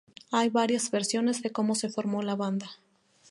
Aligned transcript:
Hay 0.31 0.49
varias 0.49 0.89
versiones 0.89 1.43
de 1.43 1.51
cómo 1.51 1.75
se 1.75 1.87
formó 1.91 2.23
la 2.23 2.35
banda. 2.35 2.71